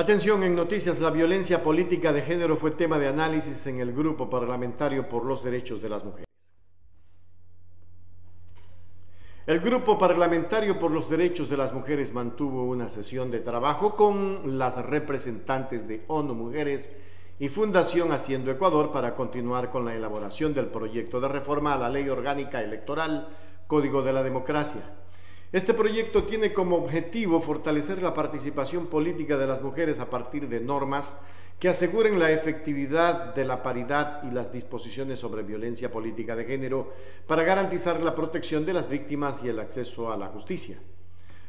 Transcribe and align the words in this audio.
Atención, 0.00 0.42
en 0.44 0.54
noticias, 0.54 0.98
la 0.98 1.10
violencia 1.10 1.62
política 1.62 2.10
de 2.10 2.22
género 2.22 2.56
fue 2.56 2.70
tema 2.70 2.98
de 2.98 3.08
análisis 3.08 3.66
en 3.66 3.80
el 3.80 3.92
Grupo 3.92 4.30
Parlamentario 4.30 5.06
por 5.06 5.26
los 5.26 5.44
Derechos 5.44 5.82
de 5.82 5.90
las 5.90 6.06
Mujeres. 6.06 6.26
El 9.46 9.60
Grupo 9.60 9.98
Parlamentario 9.98 10.78
por 10.78 10.90
los 10.90 11.10
Derechos 11.10 11.50
de 11.50 11.58
las 11.58 11.74
Mujeres 11.74 12.14
mantuvo 12.14 12.64
una 12.64 12.88
sesión 12.88 13.30
de 13.30 13.40
trabajo 13.40 13.94
con 13.94 14.56
las 14.58 14.82
representantes 14.82 15.86
de 15.86 16.02
ONU 16.08 16.34
Mujeres 16.34 16.96
y 17.38 17.50
Fundación 17.50 18.10
Haciendo 18.10 18.50
Ecuador 18.50 18.92
para 18.92 19.14
continuar 19.14 19.70
con 19.70 19.84
la 19.84 19.94
elaboración 19.94 20.54
del 20.54 20.68
proyecto 20.68 21.20
de 21.20 21.28
reforma 21.28 21.74
a 21.74 21.78
la 21.78 21.90
Ley 21.90 22.08
Orgánica 22.08 22.62
Electoral, 22.62 23.28
Código 23.66 24.00
de 24.00 24.14
la 24.14 24.22
Democracia. 24.22 24.80
Este 25.52 25.74
proyecto 25.74 26.22
tiene 26.24 26.52
como 26.52 26.76
objetivo 26.76 27.40
fortalecer 27.40 28.00
la 28.00 28.14
participación 28.14 28.86
política 28.86 29.36
de 29.36 29.48
las 29.48 29.60
mujeres 29.62 29.98
a 29.98 30.08
partir 30.08 30.48
de 30.48 30.60
normas 30.60 31.18
que 31.58 31.68
aseguren 31.68 32.20
la 32.20 32.30
efectividad 32.30 33.34
de 33.34 33.44
la 33.44 33.60
paridad 33.60 34.22
y 34.22 34.30
las 34.30 34.52
disposiciones 34.52 35.18
sobre 35.18 35.42
violencia 35.42 35.90
política 35.90 36.36
de 36.36 36.44
género 36.44 36.92
para 37.26 37.42
garantizar 37.42 38.00
la 38.00 38.14
protección 38.14 38.64
de 38.64 38.74
las 38.74 38.88
víctimas 38.88 39.42
y 39.42 39.48
el 39.48 39.58
acceso 39.58 40.12
a 40.12 40.16
la 40.16 40.28
justicia. 40.28 40.78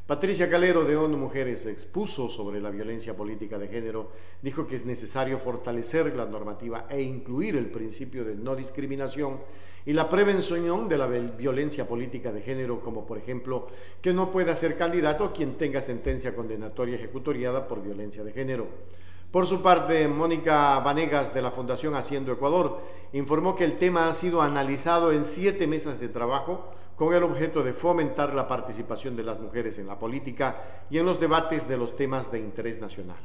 Patricia 0.08 0.50
Calero 0.50 0.84
de 0.84 0.98
ONU 0.98 1.16
Mujeres 1.16 1.66
expuso 1.68 2.28
sobre 2.28 2.60
la 2.60 2.70
violencia 2.72 3.16
política 3.16 3.58
de 3.58 3.68
género, 3.68 4.12
dijo 4.42 4.68
que 4.68 4.76
es 4.76 4.86
necesario 4.86 5.38
fortalecer 5.38 6.16
la 6.16 6.26
normativa 6.26 6.86
e 6.90 7.02
incluir 7.02 7.56
el 7.56 7.68
principio 7.68 8.26
de 8.26 8.36
no 8.36 8.56
discriminación 8.56 9.40
y 9.86 9.94
la 9.94 10.10
prevención 10.10 10.90
de 10.90 10.98
la 10.98 11.08
violencia 11.08 11.88
política 11.88 12.32
de 12.32 12.42
género, 12.42 12.82
como 12.82 13.06
por 13.06 13.20
ejemplo 13.20 13.68
que 14.02 14.12
no 14.12 14.32
pueda 14.32 14.54
ser 14.56 14.76
candidato 14.76 15.32
quien 15.32 15.54
tenga 15.54 15.82
sentencia 15.82 16.36
condenatoria 16.36 16.96
ejecutoriada 16.96 17.68
por 17.68 17.82
violencia 17.82 18.24
de 18.24 18.34
género. 18.34 18.68
Por 19.32 19.48
su 19.48 19.62
parte, 19.62 20.10
Mónica 20.10 20.78
Vanegas 20.80 21.34
de 21.34 21.42
la 21.42 21.52
Fundación 21.52 21.96
Haciendo 21.96 22.34
Ecuador 22.34 22.82
informó 23.14 23.56
que 23.56 23.64
el 23.64 23.78
tema 23.78 24.10
ha 24.10 24.14
sido 24.14 24.42
analizado 24.42 25.14
en 25.14 25.24
siete 25.24 25.68
mesas 25.68 26.02
de 26.02 26.10
trabajo 26.10 26.66
con 26.98 27.14
el 27.14 27.24
objeto 27.24 27.64
de 27.64 27.74
fomentar 27.74 28.36
la 28.36 28.50
participación 28.50 29.16
de 29.16 29.24
las 29.24 29.40
mujeres 29.40 29.78
en 29.78 29.88
la 29.88 29.98
política 29.98 30.86
y 30.90 30.98
en 30.98 31.06
los 31.06 31.22
debates 31.22 31.70
de 31.70 31.78
los 31.78 31.96
temas 31.96 32.30
de 32.30 32.40
interés 32.40 32.82
nacional. 32.82 33.22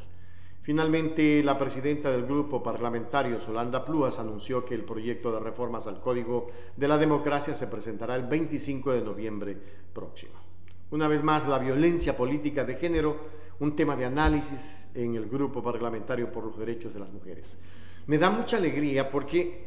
Finalmente, 0.63 1.43
la 1.43 1.59
presidenta 1.59 2.13
del 2.13 2.25
grupo 2.25 2.63
parlamentario, 2.63 3.41
Solanda 3.41 3.85
Plúas, 3.85 4.21
anunció 4.21 4.65
que 4.65 4.75
el 4.75 4.85
proyecto 4.85 5.33
de 5.33 5.41
reformas 5.41 5.89
al 5.89 6.01
Código 6.01 6.49
de 6.77 6.87
la 6.87 6.99
Democracia 6.99 7.53
se 7.55 7.67
presentará 7.67 8.15
el 8.15 8.27
25 8.27 8.93
de 8.93 9.03
noviembre 9.03 9.57
próximo. 9.93 10.46
Una 10.91 11.09
vez 11.09 11.23
más, 11.23 11.49
la 11.49 11.59
violencia 11.59 12.17
política 12.17 12.65
de 12.65 12.77
género, 12.77 13.17
un 13.59 13.75
tema 13.75 13.97
de 13.97 14.05
análisis 14.05 14.73
en 14.95 15.17
el 15.17 15.27
grupo 15.27 15.63
parlamentario 15.63 16.31
por 16.31 16.45
los 16.45 16.59
derechos 16.59 16.95
de 16.95 17.01
las 17.01 17.13
mujeres. 17.13 17.59
Me 18.07 18.19
da 18.19 18.31
mucha 18.31 18.57
alegría 18.57 19.11
porque 19.11 19.67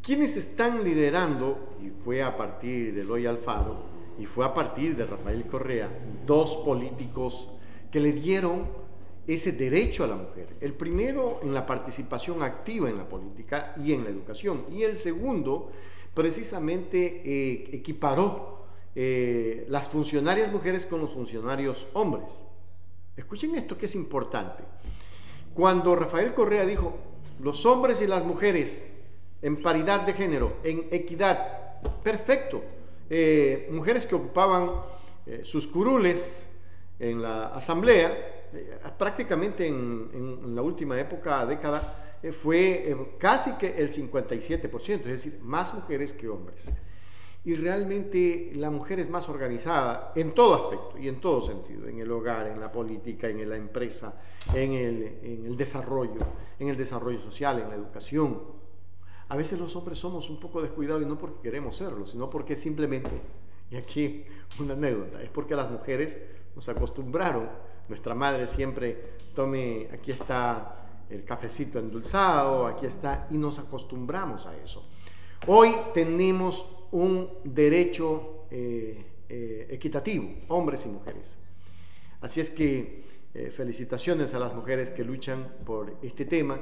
quienes 0.00 0.36
están 0.36 0.84
liderando, 0.84 1.76
y 1.82 1.90
fue 1.90 2.22
a 2.22 2.36
partir 2.36 2.94
de 2.94 3.00
Eloy 3.00 3.26
Alfaro 3.26 3.90
y 4.18 4.26
fue 4.26 4.44
a 4.44 4.54
partir 4.54 4.96
de 4.96 5.06
Rafael 5.06 5.44
Correa, 5.46 5.90
dos 6.24 6.58
políticos 6.58 7.48
que 7.90 8.00
le 8.00 8.12
dieron 8.12 8.68
ese 9.26 9.52
derecho 9.52 10.04
a 10.04 10.06
la 10.06 10.16
mujer. 10.16 10.56
El 10.60 10.74
primero 10.74 11.40
en 11.42 11.52
la 11.52 11.66
participación 11.66 12.42
activa 12.42 12.88
en 12.88 12.96
la 12.96 13.08
política 13.08 13.74
y 13.82 13.92
en 13.92 14.04
la 14.04 14.10
educación. 14.10 14.64
Y 14.70 14.82
el 14.82 14.94
segundo 14.94 15.70
precisamente 16.14 17.22
eh, 17.24 17.70
equiparó 17.72 18.59
eh, 18.94 19.66
las 19.68 19.88
funcionarias 19.88 20.50
mujeres 20.50 20.84
con 20.84 21.00
los 21.00 21.12
funcionarios 21.12 21.86
hombres. 21.92 22.42
Escuchen 23.16 23.54
esto 23.54 23.78
que 23.78 23.86
es 23.86 23.94
importante. 23.94 24.64
Cuando 25.54 25.94
Rafael 25.94 26.34
Correa 26.34 26.66
dijo, 26.66 26.98
los 27.40 27.64
hombres 27.66 28.02
y 28.02 28.06
las 28.06 28.24
mujeres 28.24 28.98
en 29.42 29.62
paridad 29.62 30.00
de 30.00 30.12
género, 30.12 30.56
en 30.64 30.88
equidad, 30.90 31.80
perfecto. 32.02 32.62
Eh, 33.08 33.68
mujeres 33.70 34.06
que 34.06 34.14
ocupaban 34.14 34.70
eh, 35.26 35.40
sus 35.44 35.66
curules 35.66 36.48
en 36.98 37.22
la 37.22 37.46
asamblea, 37.46 38.12
prácticamente 38.98 39.66
en, 39.66 40.54
la 40.54 40.62
última 40.62 40.98
época, 40.98 41.46
década, 41.46 42.18
fue 42.32 42.94
casi 43.18 43.52
que 43.52 43.68
el 43.78 43.90
57%, 43.90 45.00
es 45.00 45.04
decir, 45.04 45.38
más 45.42 45.72
mujeres 45.72 46.12
que 46.12 46.28
hombres 46.28 46.72
y 47.42 47.54
realmente 47.54 48.52
la 48.54 48.70
mujer 48.70 49.00
es 49.00 49.08
más 49.08 49.28
organizada 49.28 50.12
en 50.14 50.32
todo 50.32 50.54
aspecto 50.54 50.98
y 50.98 51.08
en 51.08 51.20
todo 51.20 51.40
sentido, 51.40 51.88
en 51.88 51.98
el 51.98 52.10
hogar, 52.12 52.46
en 52.48 52.60
la 52.60 52.70
política, 52.70 53.28
en 53.28 53.48
la 53.48 53.56
empresa, 53.56 54.14
en 54.52 54.72
el, 54.72 55.56
desarrollo, 55.56 56.20
en 56.58 56.68
el 56.68 56.76
desarrollo 56.76 57.18
social, 57.18 57.60
en 57.60 57.70
la 57.70 57.76
educación. 57.76 58.42
A 59.28 59.36
veces 59.36 59.58
los 59.58 59.74
hombres 59.74 59.98
somos 59.98 60.28
un 60.28 60.38
poco 60.38 60.60
descuidados 60.60 61.02
y 61.02 61.06
no 61.06 61.16
porque 61.16 61.40
queremos 61.40 61.76
serlo, 61.76 62.06
sino 62.06 62.28
porque 62.28 62.56
simplemente, 62.56 63.10
y 63.70 63.76
aquí 63.76 64.24
una 64.58 64.74
anécdota, 64.74 65.22
es 65.22 65.30
porque 65.30 65.56
las 65.56 65.70
mujeres 65.70 66.18
nos 66.54 66.68
acostumbraron, 66.68 67.48
nuestra 67.88 68.14
madre 68.14 68.46
siempre 68.48 69.14
tome, 69.34 69.88
aquí 69.92 70.10
está 70.10 70.76
el 71.08 71.24
cafecito 71.24 71.78
endulzado, 71.78 72.66
aquí 72.66 72.84
está, 72.84 73.26
y 73.30 73.38
nos 73.38 73.58
acostumbramos 73.58 74.46
a 74.46 74.56
eso. 74.58 74.84
Hoy 75.46 75.74
tenemos 75.94 76.79
un 76.92 77.28
derecho 77.44 78.46
eh, 78.50 79.04
eh, 79.28 79.66
equitativo, 79.70 80.28
hombres 80.48 80.86
y 80.86 80.88
mujeres. 80.88 81.38
Así 82.20 82.40
es 82.40 82.50
que 82.50 83.04
eh, 83.32 83.50
felicitaciones 83.50 84.34
a 84.34 84.38
las 84.38 84.54
mujeres 84.54 84.90
que 84.90 85.04
luchan 85.04 85.54
por 85.64 85.96
este 86.02 86.24
tema 86.24 86.60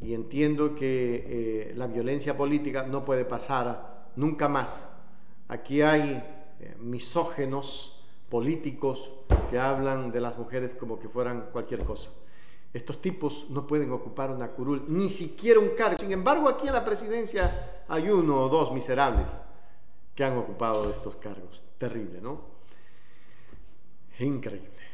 y 0.00 0.14
entiendo 0.14 0.74
que 0.74 1.72
la 1.74 1.86
violencia 1.86 2.36
política 2.36 2.82
no 2.82 3.04
puede 3.04 3.24
pasar 3.24 4.10
nunca 4.16 4.46
más. 4.46 4.90
Aquí 5.48 5.80
hay 5.80 6.22
misógenos 6.80 8.04
políticos 8.28 9.12
que 9.50 9.58
hablan 9.58 10.12
de 10.12 10.20
las 10.20 10.36
mujeres 10.36 10.74
como 10.74 10.98
que 10.98 11.08
fueran 11.08 11.48
cualquier 11.50 11.82
cosa. 11.84 12.10
Estos 12.74 13.00
tipos 13.00 13.46
no 13.50 13.66
pueden 13.66 13.90
ocupar 13.90 14.30
una 14.30 14.48
curul, 14.48 14.84
ni 14.88 15.08
siquiera 15.08 15.60
un 15.60 15.70
cargo. 15.70 15.98
Sin 15.98 16.12
embargo, 16.12 16.46
aquí 16.46 16.66
en 16.66 16.74
la 16.74 16.84
presidencia 16.84 17.84
hay 17.88 18.10
uno 18.10 18.42
o 18.42 18.48
dos 18.50 18.72
miserables 18.72 19.38
que 20.16 20.24
han 20.24 20.36
ocupado 20.38 20.90
estos 20.90 21.16
cargos. 21.16 21.62
Terrible, 21.78 22.20
¿no? 22.20 22.40
Increíble. 24.18 24.85